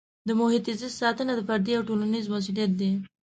[0.27, 2.91] د محیط زیست ساتنه د فردي او ټولنیز مسؤلیت دی.